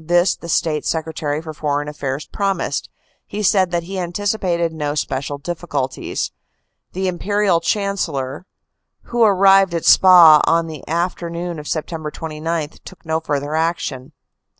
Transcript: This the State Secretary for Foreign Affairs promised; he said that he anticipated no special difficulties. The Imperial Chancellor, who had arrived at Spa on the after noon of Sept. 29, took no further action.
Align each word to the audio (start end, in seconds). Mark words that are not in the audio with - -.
This 0.00 0.34
the 0.34 0.48
State 0.48 0.84
Secretary 0.84 1.40
for 1.40 1.54
Foreign 1.54 1.86
Affairs 1.86 2.26
promised; 2.26 2.90
he 3.28 3.44
said 3.44 3.70
that 3.70 3.84
he 3.84 3.96
anticipated 3.96 4.72
no 4.72 4.96
special 4.96 5.38
difficulties. 5.38 6.32
The 6.94 7.06
Imperial 7.06 7.60
Chancellor, 7.60 8.44
who 9.02 9.22
had 9.22 9.28
arrived 9.30 9.74
at 9.76 9.84
Spa 9.84 10.40
on 10.48 10.66
the 10.66 10.82
after 10.88 11.30
noon 11.30 11.60
of 11.60 11.66
Sept. 11.66 12.12
29, 12.12 12.70
took 12.84 13.06
no 13.06 13.20
further 13.20 13.54
action. 13.54 14.10